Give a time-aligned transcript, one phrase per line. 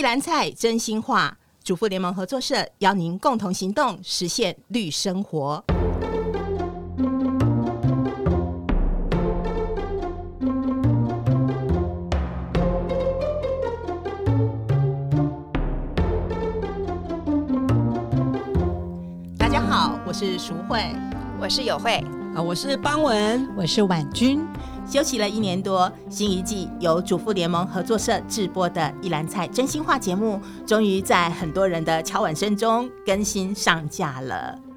[0.00, 5.62] 一篮菜真心话，主妇联盟合作社邀您共同行动，实现绿生活。
[19.36, 20.82] 大家好，我是淑慧，
[21.38, 22.02] 我是友慧，
[22.34, 24.49] 啊，我是邦文，我是婉君。
[24.90, 34.69] 休息了一年多，新一季由主妇联盟合作社制播的《一篮菜真心话》节目，终于在很多人的敲碗声中更新上架了。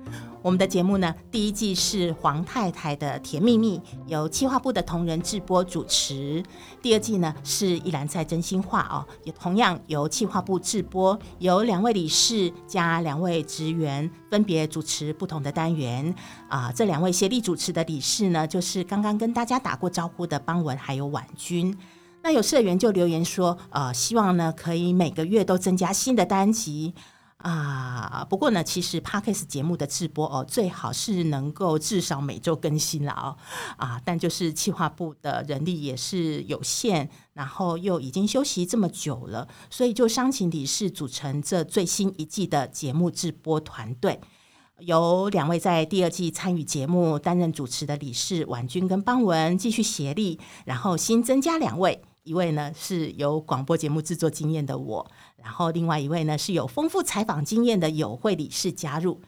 [0.43, 6.43] 我们的节目呢，第一季是黄太太的甜蜜蜜，由企划部的同仁制播主持；
[6.81, 16.13] 第二季呢是一篮菜真心话哦，也同样由企划部制播，由两位理事加两位职员分别主持不同的单元
[16.49, 16.69] 啊。
[16.75, 21.73] 这两位协力主持的理事呢，就是刚刚跟大家打过招呼的邦文还有婉君。
[22.21, 26.93] 那有社员就留言说，呃，希望呢可以每个月都增加新的单集。
[27.43, 33.35] 啊，不过呢，其实 Podcast 节目的制播哦，最好是能够至少每周更新了哦。
[33.75, 44.21] 啊，但就是企划部的人力也是有限，然后又已经休息这么久了，所以就商请理事组成这最新一季的节目制播团队，
[44.79, 52.01] 由两位在第二季参与节目担任主持的理事婉君跟邦文继续协力，然后新增加两位。
[52.23, 59.21] 一位呢是有广播节目制作经验的我，然后另外一位呢是有丰富采访经验的友会理事加入。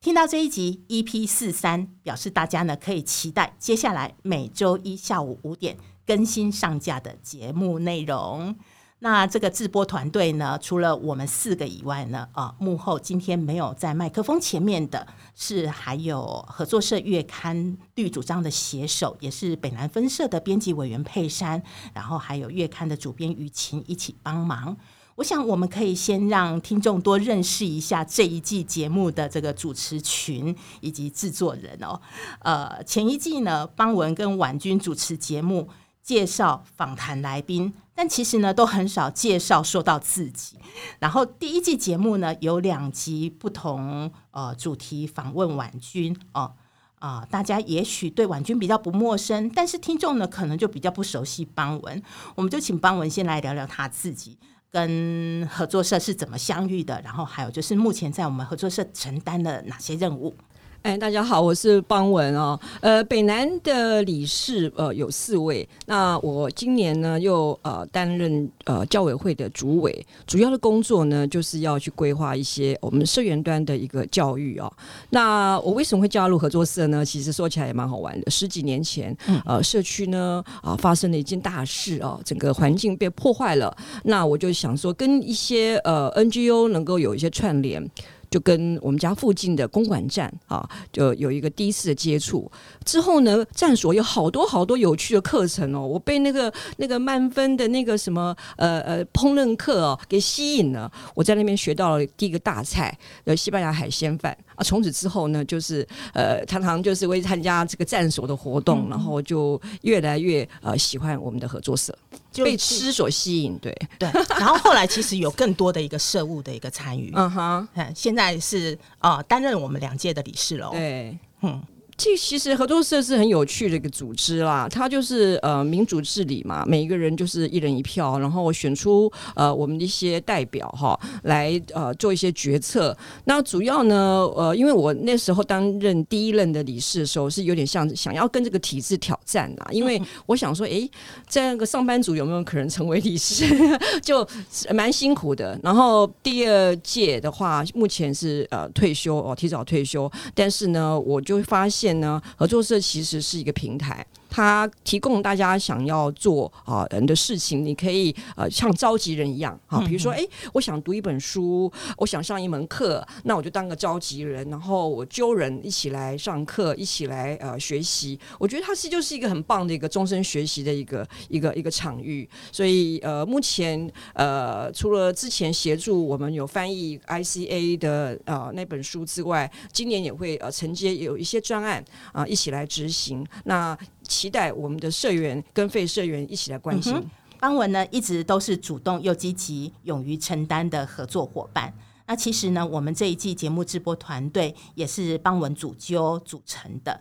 [0.00, 8.56] 听到这一集 EP 四三，表示大家呢可以期待接下来每周一下午五点更新上架的节目内容。
[9.02, 21.60] 那这个制播团队呢，除了我们四个以外呢，啊，幕后今天没有在麦克风前面的是还有合作社月刊绿主张的写手，也是北南分社的编辑委员佩珊，
[21.92, 24.76] 然后还有月刊的主编于晴一起帮忙。
[25.16, 32.00] 我想我们可以先让听众多认识一下这一季节目的这个主持群以及制作人哦。
[32.38, 35.68] 呃，前一季呢，邦文跟婉君主持节目。
[36.02, 40.56] 介绍访谈来宾，但其实呢都很少介绍说到自己。
[40.98, 46.52] 然后第一季节目呢有两集不同呃主题访问婉君哦
[46.98, 52.00] 啊、大家也许对婉君比较不陌生，但是听众呢可能就比较不熟悉邦文。
[52.36, 54.38] 我们就请邦文先来聊聊他自己
[54.70, 60.36] 跟合作社是怎么相遇的，然后还有就是目前在我们合作社承担了哪些任务。
[60.82, 62.58] 哎，大家好，我是邦文哦。
[62.80, 74.70] 呃，北南的理事呃有四位，那我今年呢又呃担任呃教委会的主委，主要的工作呢就是要去规划一些我们社员端的一个教育哦。
[75.10, 77.04] 那我为什么会加入合作社呢？
[77.04, 78.28] 其实说起来也蛮好玩的。
[78.28, 79.16] 十几年前，
[79.46, 83.72] 呃，社区呢啊发生了一件大事哦，整个环境被破坏了。
[84.02, 87.88] 那我就想说，跟一些呃 NGO 能够有一些串联。
[88.32, 92.50] 就跟我们家附近的公馆站啊，就有一个第一次的接触。
[92.82, 100.90] 之后呢，站所有好多好多有趣的课程哦，我被那个那个曼芬的那个什么呃呃烹饪课哦给吸引了。
[101.14, 104.64] 我在那边学到了第一个大菜，呃，西班牙海鲜饭啊。
[104.64, 111.94] 从此之后呢，就是呃，常常就是会参加这个站所的活动，嗯、然后就越来越呃喜欢我们的合作社。
[112.32, 113.72] 就被吃所吸引，对。
[113.98, 121.62] 对，然后后来其实有更多的一个社务的一个参与，嗯哼，现在是啊，呃，担任我们两届的理事了，对，嗯。
[121.96, 132.96] 这其实合作社是很有趣的一个组织啦，它就是呃民主治理嘛，每一个人就是一人一票，然后选出呃我们的一些代表哈，来呃做一些决策。
[133.24, 140.88] 那主要呢呃，因为我那时候担任第一任的理事的时候，是有点像想要跟这个体制挑战啦，因为我想说，哎，
[141.28, 143.44] 这个上班族有没有可能成为理事，
[144.02, 144.26] 就
[144.74, 145.56] 蛮辛苦的。
[145.62, 151.81] 然后第二届的话，目前是呃退休哦，提早退休，但是呢，我就发现。
[152.00, 154.06] 呢，合作社其实是一个平台。
[154.34, 168.18] 它提供大家想要做啊人的事情，你可以呃像召集人一样啊，比如说哎，我想读一本书，我想上一门课，那我就当个召集人，然后我揪人一起来上课，一起来呃学习。
[168.38, 172.26] 我觉得它是就是一个很棒的一个终身学习的一个一个一个场域。
[172.50, 183.26] 所以呃，目前呃除了之前协助我们有翻译 ICA 的呃那本书之外，今年也会呃承接有一些专案啊、呃、一起来执行。
[183.44, 186.94] 那期待我们的社员跟非社员一起来关心。
[187.40, 191.72] 邦文呢，一直都是主动又积极、勇于承担的合作伙伴。
[192.06, 197.00] 那其实呢，我们这一季节目直播团队也是邦文主揪组成的。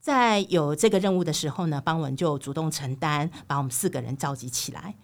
[0.00, 4.94] 在有这个任务的时候呢，邦文就主动承担，把我们四个人召集起来。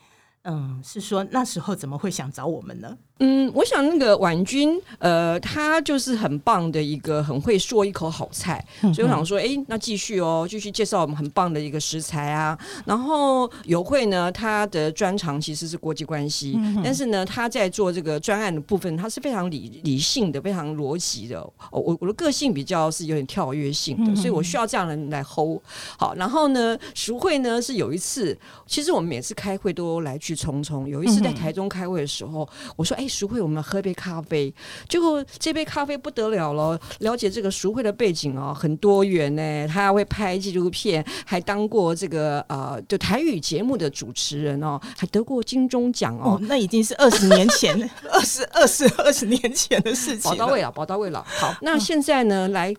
[0.44, 2.97] 嗯，是说那时候怎么会想找我们呢？
[3.25, 12.59] 嗯，我想那个婉君，呃，她就是很棒的一个，很会说一口好菜，嗯、所以我想说，哎，那继续哦，继续介绍我们很棒的一个食材啊。
[12.85, 21.39] 然后友慧呢，他的专长其实是国际关系，嗯、但是呢，他在做这个专案的部分，他是非常理理性的，非常逻辑的。
[21.39, 25.61] 哦，我我的个性比较是有点跳跃性的，嗯、所以我需要这样的人来 hold。
[25.97, 28.37] 好，然后呢，淑慧呢是有一次，
[28.67, 30.88] 其实我们每次开会都来去匆匆。
[30.88, 33.08] 有一次在台中开会的时候，嗯、我说，哎。
[33.12, 34.50] 淑慧，我们喝一杯咖啡。
[34.88, 39.69] 结果这杯咖啡不得了了，了解这个淑慧的背景哦，很多元呢。
[39.69, 46.40] 他还会拍纪录片，还当过这个呃，就台语节目的主持人哦，还得过金钟奖哦，哦。
[46.44, 47.79] 那已经是二十年前，
[48.11, 50.31] 二十二十二十年前的事情。
[50.31, 51.23] 宝到位了，宝到位了。
[51.29, 52.75] 好，那现在呢，来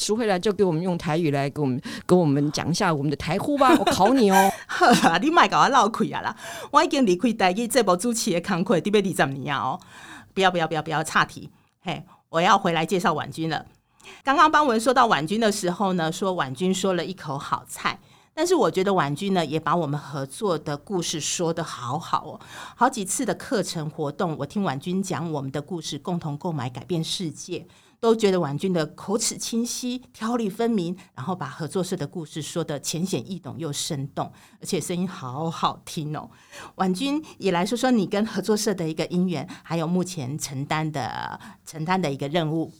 [0.00, 3.76] 淑慧来就给我们用台语来给我们跟我们讲一下我们的台呼吧。
[3.78, 4.50] 我考你哦。
[4.66, 6.34] 好，你卖给我闹亏啊啦！
[6.70, 9.78] 我已经离开台语这部主持的工作，得要二十年哦。
[10.32, 11.50] 不要不要不要不要岔题！
[11.82, 13.66] 嘿，我要回来介绍婉君了。
[14.24, 17.98] 刚刚邦文说到婉君的时候呢，说婉君说了一口好菜，
[18.32, 22.40] 但是我觉得婉君呢也把我们合作的故事说得好好哦。
[22.76, 27.66] 好几次的课程活动，我听婉君讲我们的故事，共同购买改变世界。
[28.00, 36.30] 都觉得婉君的口齿清晰、条理分明，然后把合作社的故事说得浅显易懂又生动，而且声音好好听哦。
[36.76, 42.72] 婉君也来说说你跟合作社的一个因缘，还有目前承担的承担的一个任务。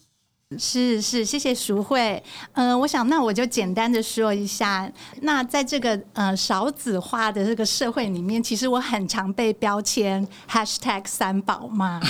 [0.59, 2.21] 是是，谢谢淑慧。
[2.55, 4.91] 嗯、呃，我想那我就简单的说一下。
[5.23, 12.01] 那在这个呃少子化的这个社会里面，其实我很常被标签 hashtag 三宝妈。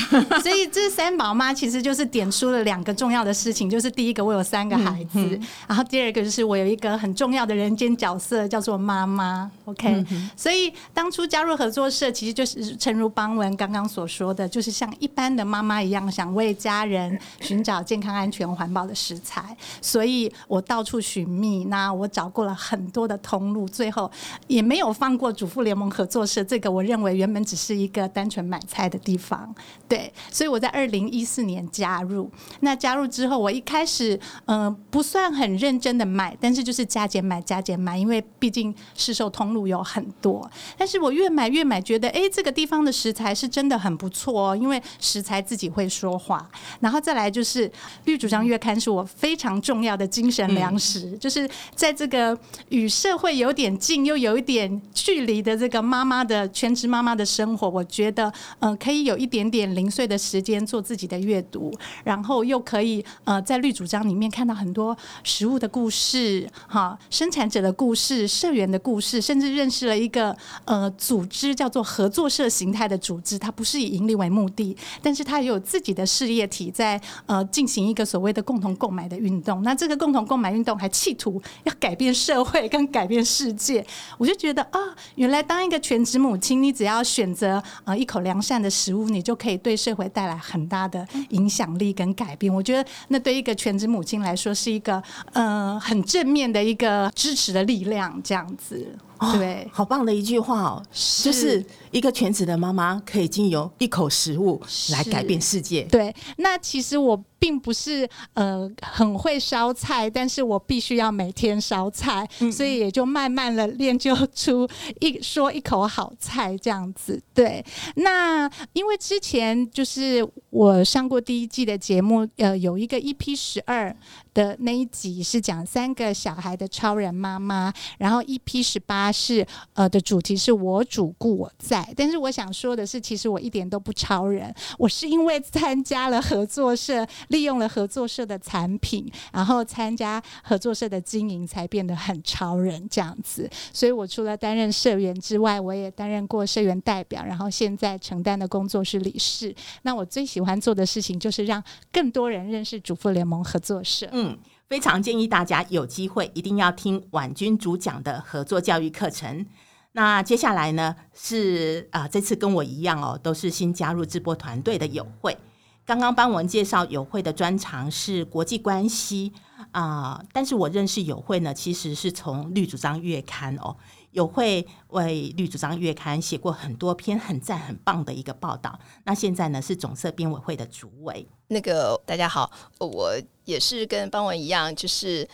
[0.43, 9.51] 所以这三宝妈其实就是点出了两个重要的事情，就是第一个我有三个孩子，嗯、然后第二个就是我有一个很重要的人间角色叫做妈妈。
[9.67, 21.65] OK，、嗯、所以当初加入合作社，其实就是诚如邦文刚刚所说的，就是像一般的妈妈一样，想为家人寻找健康安全环保的食材，所以我到处寻觅。
[21.65, 24.11] 那我找过了很多的通路，最后
[24.47, 26.45] 也没有放过主妇联盟合作社。
[26.45, 29.53] 这个我认为原本只是一个单纯买菜的地方，
[29.89, 30.13] 对。
[30.31, 32.31] 所以我在二零一四年加入。
[32.61, 40.49] 那加入之后，我一开始嗯、不算很认真的买，但是就是加减买加减买，因为毕竟市售通路有很多。
[40.79, 46.49] 但是我越买越买，觉得哎这个地方的食材是真的很不错哦，因为食材自己会说话。
[46.79, 47.69] 然后再来就是
[48.05, 48.20] 绿。
[48.21, 52.39] 主张月刊是我非常重要的精神粮食，嗯、就是在这个
[52.69, 58.29] 与社会有点近又有一点距离的这个妈妈的全职妈妈的生活，我觉得
[58.59, 61.73] 嗯、呃、可以有一点点零碎的时间做自己的阅读，
[62.05, 64.95] 然后又可以呃在绿主张里面看到很多
[65.25, 70.37] 食物的故事，哈，生产者的故事、社员的故事，甚至认识了一个
[70.67, 78.10] 呃组织叫做合作社形态的组织，它不是以盈利为目的，但是它也有自己的事业体在呃进行一个。
[78.11, 83.87] 所谓的共同购买的运动，那这个共同购买运动还企图要改变社会跟改变世界，
[84.19, 84.81] 我就觉得啊，
[85.15, 92.53] 原来当一个全职母亲，你只要选择呃一口良善的食物，你就可以对社会带来很大的影响力跟改变。
[92.53, 95.01] 我觉得那对一个全职母亲来说，是一个
[95.33, 98.99] 呃很正面的一个支持的力量，这样子。
[99.33, 105.83] 对、哦，好棒的一句话哦，是就是一个全职的妈妈可以经由一口食物来改变世界。
[105.85, 114.69] 对，那其实我并不是呃很会烧菜，但是我必须要每天烧菜，嗯、所以也就慢慢的练就出
[115.01, 117.23] 一说一口好菜这样子。
[117.35, 117.65] 对，
[117.97, 123.95] 那因为之前就是我上过第一季的节目，呃，有一个 EP 十二。
[124.33, 143.49] 的那一集是讲三个小孩的超人妈妈，然后 EP 十八是呃的主题是我主顾我在，但是我想说的是，其实我一点都不超人，我是因为参加了合作社，利用了合作社的产品，然后参加合作社的经营，才变得很超人这样子。
[143.73, 149.55] 所以我除了担任社员之外，我也担任过社员代表，然后现在承担的工作是理事。
[149.83, 151.63] 那我最喜欢做的事情就是让
[151.93, 154.09] 更多人认识主妇联盟合作社。
[154.13, 154.37] 嗯，
[154.71, 159.45] 非常建议大家有机会一定要听婉君主讲的合作教育课程。
[159.91, 165.37] 那接下来呢是啊、呃，这次跟我一样哦，都是新加入直播团队的友慧。
[165.85, 169.33] 刚刚帮我们介绍友慧的专长是国际关系
[169.73, 173.77] 啊、但是我认识友慧呢，其实是从绿主张月刊哦。
[174.13, 178.79] 友会为绿主张月刊写过很多篇很赞很棒的一个报道。
[179.05, 181.27] 那现在呢是总社编委会的主委。
[181.49, 183.15] 那个大家好，我
[183.45, 185.29] 也是跟邦文一样，就是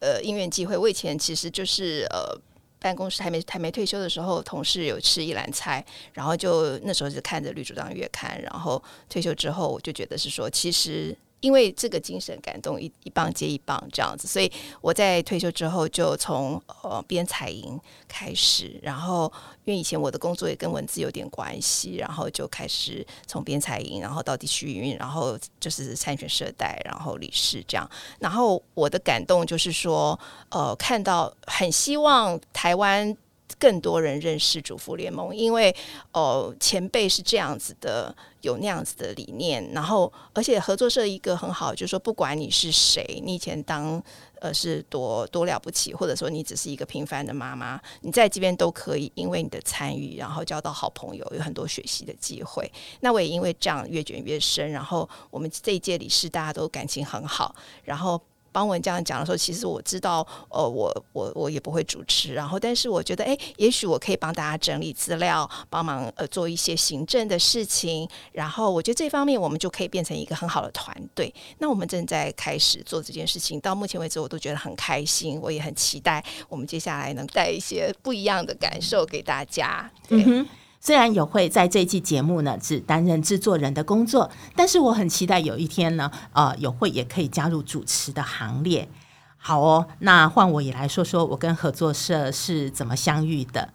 [0.00, 2.38] 呃因缘际会，我以前其实就是呃
[2.78, 11.16] 办公室还没还没退休的时候，同事有吃一篮菜，然后就那时候是看着《绿主张月刊》，然后退休之后，我就觉得是说，其实。
[11.40, 17.78] 因为这个精神感动一一棒接一棒这样子，所以我在退休之后就从呃编采营
[18.08, 19.32] 开始，然后
[19.64, 27.88] 因为以前我的工作也跟文字有点关系，然后就开始从编采营，然后到地区营运，然后就是参选社代，然后理事这样。
[28.18, 30.18] 然后我的感动就是说，
[30.50, 33.16] 呃，看到很希望台湾。
[33.58, 35.74] 更多人认识主妇联盟，因为
[36.12, 44.02] 哦、前辈是这样子的，有那样子的理念，然后而且合作社一个很好，就是说不管你是谁，你以前当
[44.40, 52.70] 呃是多多了不起，或者说你只是一个平凡的妈妈，你在这边都可以，因为你的参与，然后交到好朋友，有很多学习的机会。
[53.00, 58.20] 那我也因为这样越卷越深，然后我们这一届理事大家都感情很好，然后。
[58.58, 71.32] 当我这样讲的时候，其实我知道，呃，我我我也不会主持，然后，但是我觉得，哎，也许我可以帮大家整理资料，帮忙呃做一些行政的事情，然后我觉得这方面我们就可以变成一个很好的团队。
[71.58, 79.88] 那我们正在开始做这件事情，到目前为止我都觉得很开心，我也很期待我们接下来能带一些不一样的感受给大家。
[80.08, 80.24] 对。
[80.26, 80.44] 嗯
[80.80, 88.88] 虽然有会在这一季节目呢，只担任制作人的工作，但是我很期待有一天呢，呃，有会也可以加入主持的行列。
[89.36, 93.72] 好哦，那换我也来说说我跟合作社是怎么相遇的。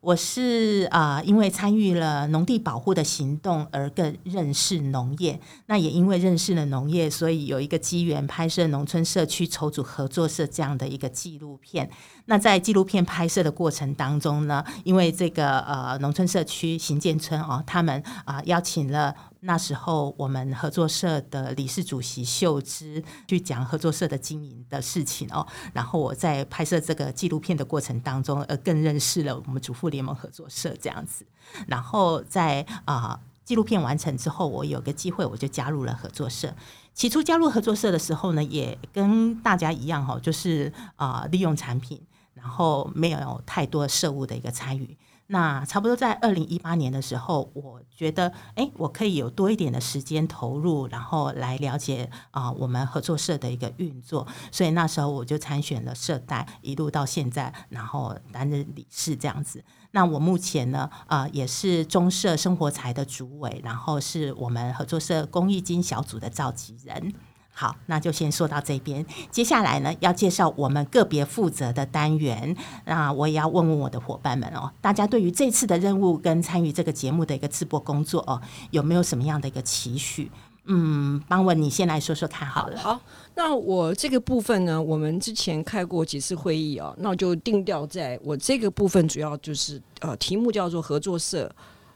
[0.00, 5.40] 我是啊、因为参与了农地保护的行动而更认识农业。
[5.64, 11.88] 那也因为认识了农业，所以有一个机缘拍摄农村社区筹组合作社这样的一个纪录片。
[12.26, 19.14] 那在纪录片拍摄的过程当中呢，因为这个呃农村社区行建村哦，他们啊、邀请了。
[19.46, 25.46] 那时候，我们合作社的理事主席秀芝去讲合作社的经营的事情哦。
[25.74, 31.26] 然后我在拍摄这个纪录片的过程当中，呃，更认识了我们主妇联盟合作社这样子。
[31.66, 36.54] 然后在啊纪录片完成之后，我有个机会，我就加入了合作社。
[36.94, 42.00] 起初加入合作社的时候呢，也跟大家一样哈，就是啊利用产品，
[42.34, 44.96] 然后没有太多社务的一个参与。
[45.28, 54.26] 那差不多在二零一八年的时候，我觉得，哎，我可以有多一点的时间投入，然后来了解啊、我们合作社的一个运作。
[54.52, 59.64] 所以那时候我就参选了社代，一路到现在，然后担任理事这样子。
[59.92, 67.14] 那我目前呢，啊、也是中社生活财的主委，然后是我们合作社公益金小组的召集人。
[67.56, 69.06] 好，那就先说到这边。
[69.30, 72.56] 接下来呢，要介绍我们个别负责的单元。
[72.84, 78.42] 那我也要问问我的伙伴们哦，大家对于这次的任务跟参与这个节目的一个直播工作哦，
[78.72, 80.28] 有没有什么样的一个期许？
[80.64, 82.78] 嗯，邦文，你先来说说看好了。
[82.80, 83.00] 好，
[83.36, 91.54] 那我这个部分呢，我们之前开过几次会议哦，那就定调在我这个部分，主要就是呃，题目叫做合作社。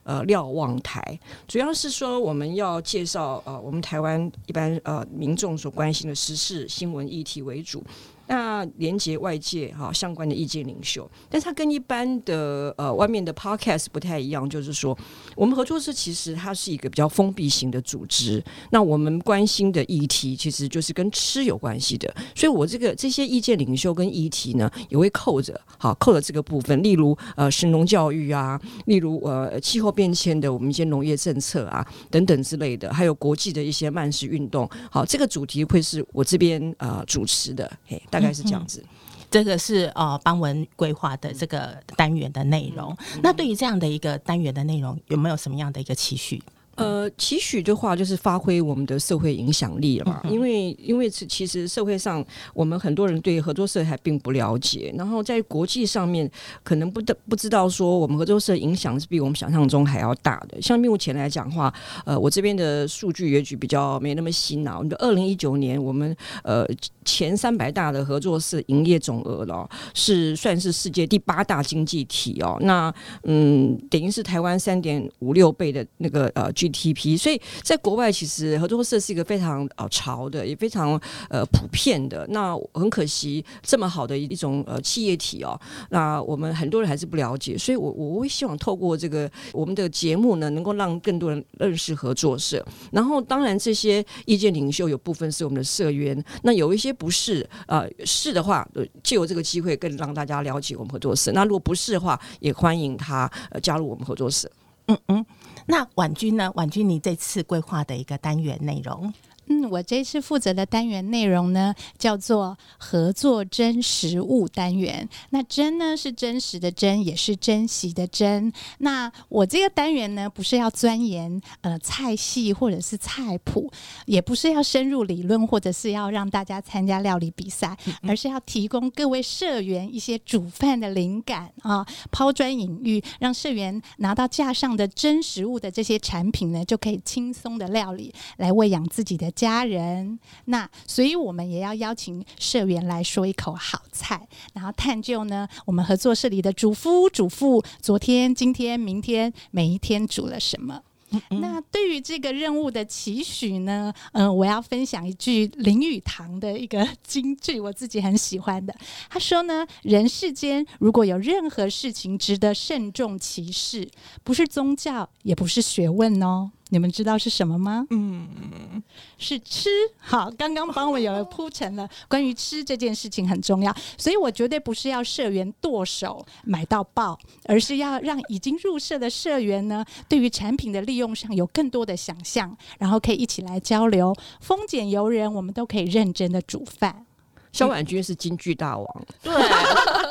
[0.08, 7.84] 呃，瞭望台主要是说我们要介绍呃，我们台湾一般呃民众所关心的时事新闻议题为主。
[8.28, 14.96] 那连接外界哈相关的意见领袖，但是它跟一般的呃外面的 podcast 不太一样，就是说
[15.34, 18.44] 我们合作社其实它是一个比较封闭型的组织。
[18.70, 37.98] 那我们关心的议题其实就是跟吃有关系的，所以我这个这些意见领袖跟议题呢也会扣着，好扣着这个部分，例如呃神农教育啊，例如呃气候变迁的我们一些农业政策啊等等之类的，还有国际的一些慢食运动，好这个主题会是我这边呃主持的，嘿。
[38.20, 38.84] 大概是这样子，
[39.30, 42.96] 这个是呃邦文规划的这个单元的内容。
[43.14, 46.42] 嗯、那对于这样的一个单元的内容，有没有什么样的一个期许？
[46.78, 56.30] 呃，期许的话就是发挥我们的社会影响力了嘛，因为因为其实社会上我们很多人对合作社还并不了解，然后在国际上面
[56.62, 60.60] 可能不得不知道说我们合作社影响是比我们想象中还要大的。
[60.62, 61.72] 像目前来讲的话，
[62.04, 64.74] 呃，我这边的数据也许比较没那么新啊。
[64.76, 66.66] 我们的二零一九年，我们呃
[67.04, 72.56] 前三百大的合作社营业总额了，是算是世界第八大经济体哦。
[72.60, 72.92] 那
[73.24, 82.26] 嗯，等于是台湾三点五六倍的那个呃 TP，所以在国外其实合作社是一个非常呃潮的，也非常呃普遍的。
[82.30, 85.58] 那很可惜，这么好的一种呃企业体哦，
[85.90, 87.56] 那我们很多人还是不了解。
[87.56, 92.64] 所以我我会希望透过这个我们的节目呢，能够让更多人认识合作社。
[92.92, 98.68] 然后当然这些意见领袖有部分是我们的社员，那有一些不是，呃是的话，
[99.02, 101.32] 借由这个机会更让大家了解我们合作社。
[101.32, 104.50] 那如果不是的话，也欢迎他呃加入我们合作社。
[104.88, 105.26] 嗯嗯。
[105.66, 106.50] 那婉君呢？
[106.54, 109.12] 婉君，你这次规划的一个单元内容？
[109.48, 115.08] 嗯，我这次负责的单元内容呢，叫做合作真实物单元。
[115.30, 118.52] 那真呢是真实的真，也是珍惜的珍。
[118.78, 123.70] 那我这个单元呢，不是要钻研呃菜系或者是菜谱，
[124.06, 140.18] 也不是要深入理论，或者是要让大家参加料理比赛，而是要提供各位社员一些煮饭的灵感啊，抛砖引玉，让社员拿到架上的真实物的这些产品呢，就可以轻松的料理来喂养自己的家人。
[140.46, 150.82] 那所以我们也要邀请社员来说一口好菜，然后探究呢，我们合作社里的主夫主妇昨天、今天、明天每一天煮了什么。
[151.10, 158.74] 嗯嗯，那对于这个任务的期许呢，嗯、呃，我要分享一句林语堂的一个金句，我自己很喜欢的。
[159.08, 163.90] 他说呢，人世间如果有任何事情值得慎重其事，
[164.22, 166.50] 不是宗教，也不是学问哦。
[166.70, 167.86] 你们知道是什么吗？
[167.90, 168.82] 嗯，
[169.16, 169.70] 是吃。
[169.98, 187.06] 好，刚刚帮我有铺陈了关于吃这件事情很重要，所以我绝对不是要社员剁手买到爆，而是要让已经入社的社员呢，对于产品的利用上有更多的想象，然后可以一起来交流，丰俭由人，我们都可以认真的煮饭。
[187.50, 189.32] 肖婉君是京剧大王， 对，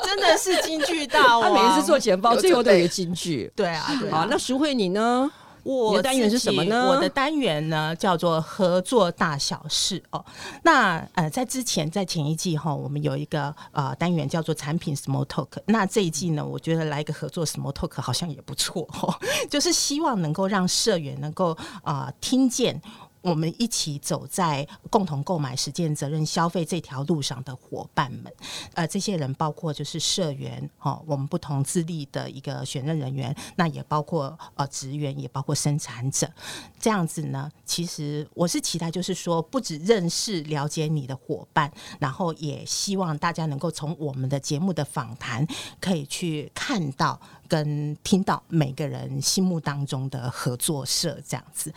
[0.04, 1.54] 真的是京剧大王。
[1.54, 4.18] 他每一次做简报最后都有一个金句， 对啊，对啊。
[4.18, 5.30] 好，那淑慧你呢？
[5.62, 6.88] 我的单元是什么呢？
[6.88, 10.24] 我的单元呢叫做合作大小事哦。
[10.62, 15.48] 那呃，在之前在前一季哈，我们有一个呃单元叫做产品 Small Talk。
[15.66, 19.14] 那这一季呢，我觉得来一个合作 Small Talk 好像也不错哦，
[19.50, 22.80] 就是希望能够让社员能够啊、呃、听见。
[23.20, 28.32] 我们一起走在共同购买、实践责任消费这条路上的伙伴们，
[28.74, 36.30] 呃，这些人包括就是社员，哈，我们不同资历的一个选任人员，那也包括呃职员，也包括生产者，
[36.78, 45.46] 这样子呢，其实我是期待，就是说，不止认识、了解你的伙伴，然后也希望大家能够从我们的节目的访谈，
[45.80, 47.20] 可以去看到。
[47.48, 51.72] 跟听到每个人心目当中的合作社这样子，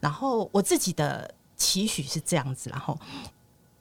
[0.00, 2.98] 然后我自己的期许是这样子，然后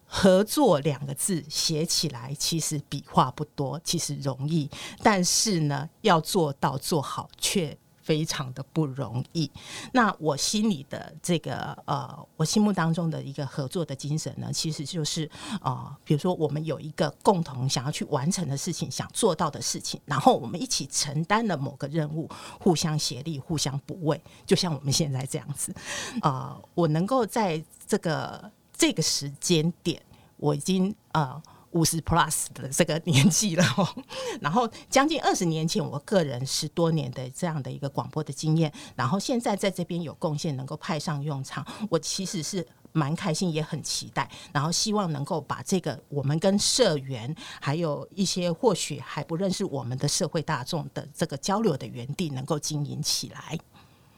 [0.05, 4.69] 合作两个字写起来其实笔画不多，其实容易，
[5.01, 7.77] 但是呢，要做到做好却。
[8.05, 9.49] 非常的不容易。
[9.91, 15.27] 那我心里的这个呃，我心目当中的一个合作的精神呢，其实就是
[15.61, 25.73] 呃，比如说我们有一个共同想要去完成的事情，想做到的事情，然后我们一起承担了某个任务，互相协力，互相补位，就像我们现在这样子。
[26.21, 29.99] 呃，我能够在这个这个时间点，
[30.37, 31.41] 我已经呃。
[31.75, 33.63] 五十 plus 的这个年纪了，
[34.39, 53.59] 然后将近二十年前，我个人十多年的这样的一个广播的经验，然后现在在这边有贡献，能够派上用场，我其实是蛮开心，也很期待，然后希望能够把这个我们跟社员，还有一些或许还不认识我们的社会大众的这个交流的园地，能够经营起来。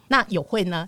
[0.07, 0.87] 那友会呢？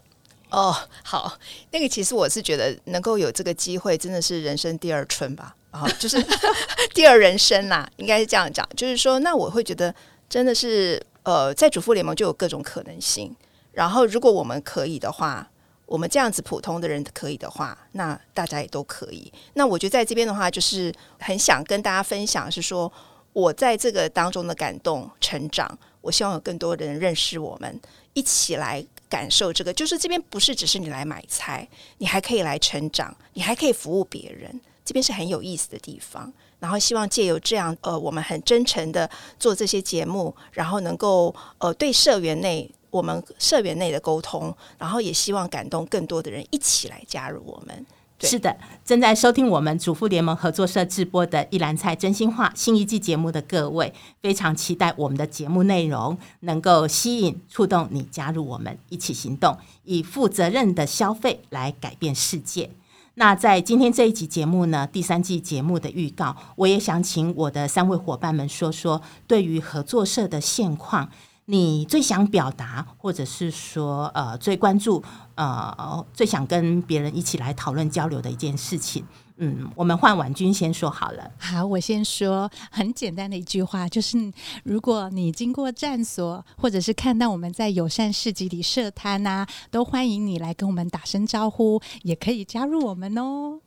[0.49, 1.38] 哦，好，
[1.71, 5.55] 那个其实我是觉得能够有这个机会，真的是人生第二春吧。
[5.71, 6.17] 啊，就是
[6.95, 8.67] 第二人生啦，应该是这样讲。
[8.75, 9.93] 就是说，那我会觉得
[10.27, 13.35] 真的是，呃，在主妇联盟就有各种可能性。
[13.73, 15.47] 然后，如果我们可以的话，
[15.85, 19.31] 我们这样子普通的人可以的话，那大家也都可以。
[19.53, 22.91] 那我觉得在这边的话，就是很想跟大家分享，是说
[23.33, 25.77] 我在这个当中的感动、成长。
[26.01, 27.79] 我希望有更多的人认识我们，
[28.13, 29.74] 一起来感受这个。
[29.74, 31.67] 就是这边不是只是你来买菜，
[31.98, 34.62] 你还可以来成长，你还可以服务别人。
[34.86, 47.86] 这边是很有意思的地方，然后希望借由这样，呃，我们很真诚的做这些节目，然后能够呃对社员内我们社员内的沟通，然后也希望感动更多的人一起来加入我们。
[48.27, 62.69] 是的，正在收听我们主妇联盟合作社直播的一篮菜真心话新一季节目的各位，非常期待我们的节目内容能够吸引、触动你加入我们一起行动，以负责任的消费来改变世界。
[63.15, 71.10] 那在今天这一集节目呢，第三季节目的预告，我也想请我的三位伙伴们说说，对于合作社的现况，
[71.51, 79.03] 你最想表达，或者是说，呃，最关注，呃，最想跟别人一起来讨论交流的一件事情。
[79.38, 81.31] 嗯，我们换婉君先说好了。
[81.39, 84.31] 好，我先说很简单的一句话，就是
[84.63, 93.59] 如果你经过站所，或者是看到我们在友善市集里设摊啊，都欢迎你来跟我们打声招呼，也可以加入我们哦。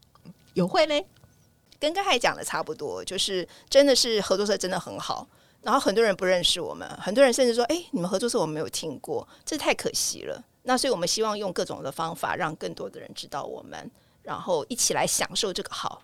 [0.55, 1.05] 有会嘞，
[1.81, 5.27] 跟刚才讲的差不多，就是真的是合作社真的很好，
[5.63, 13.91] 然后很多人不认识我们，很多人甚至说：“哎，你们合作社我没有听过，这太可惜了。”那所以我们希望用各种的方法，让更多的人知道我们。
[14.23, 16.01] 然后一起来享受这个好。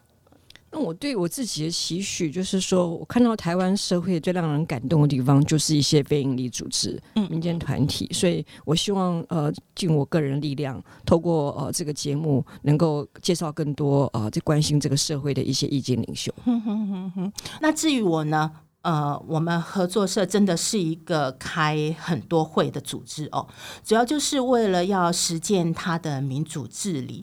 [0.71, 8.09] 那我对我自己的期许就是说，我看到台湾社会最让人感动的地方，就是一些非营利组织、民间团体。
[8.13, 16.33] 所以我希望呃，尽我个人力量，透过呃这个节目，能够介绍更多呃，在关心这个社会的一些意见领袖。
[16.45, 17.33] 哼哼哼哼。
[17.61, 18.51] 那至于我呢？
[18.89, 23.47] 呃，我们合作社真的是一个开很多会的组织哦，
[23.85, 27.23] 主要就是为了要实践它的民主治理。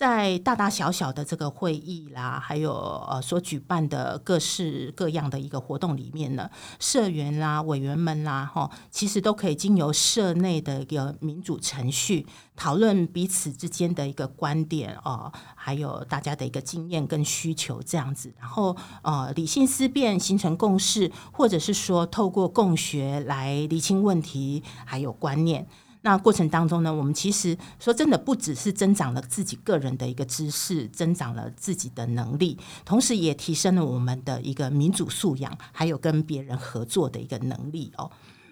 [0.00, 25.66] 在大大小小的这个会议啦，还有呃所举办的各式各样的一个活动里面呢，社员啦、委员们啦，哈，其实都可以经由社内的一个民主程序，讨论彼此之间的一个观点哦，还有大家的一个经验跟需求这样子，然后呃理性思辨，形成共识，或者是说透过共学来厘清问题，还有观念。
[26.02, 38.10] 那过程当中呢，我们其实说真的，不只是增长了自己个人的一个知识，增长了自己的能力，同时也提升了我们的一个民主素养，还有跟别人合作的一个能力哦。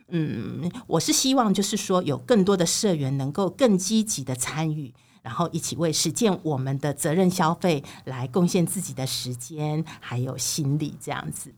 [0.08, 11.54] 嗯，我是希望就是说，有更多的社员能够更积极的参与，然后一起为实践我们的责任消费来贡献自己的时间还有心力这样子。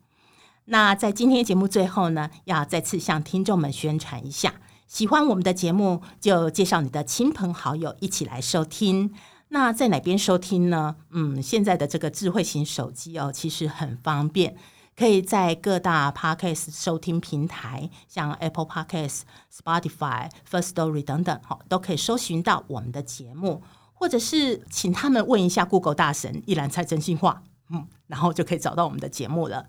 [0.66, 4.54] 那在今天节目最后呢，要再次向听众们宣传一下。
[4.90, 9.14] 喜欢我们的节目，就介绍你的亲朋好友一起来收听。
[9.50, 10.96] 那在哪边收听呢？
[11.10, 14.56] 嗯，现在的这个智慧型手机哦，其实很方便，
[14.96, 19.20] 可以在各大 Podcast 收听平台，像 Apple Podcast、
[19.54, 29.64] Spotify、First Story 等等，好，都可以搜寻到我们的节目，或者是请他们问一下 Google 大神一篮菜真心话，嗯，然后就可以找到我们的节目了。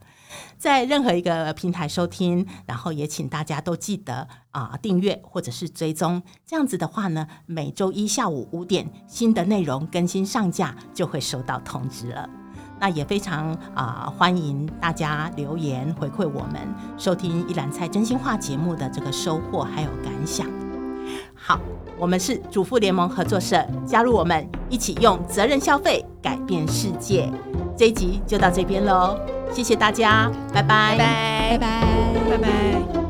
[0.57, 12.27] 在任何一个平台收听，然后也请大家都记得啊、订阅或者是追踪，这样子的话呢，每周一下午五点新的内容更新上架就会收到通知了。
[12.79, 20.47] 那也非常啊、欢迎大家留言回馈我们收听一篮菜真心话节目的这个收获还有感想。
[21.35, 21.59] 好，
[21.99, 27.31] 我们是主妇联盟合作社，加入我们一起用责任消费改变世界。
[27.77, 29.17] 这一集就到这边喽。
[29.51, 33.00] 谢谢大家，拜拜，拜拜，拜拜，拜拜。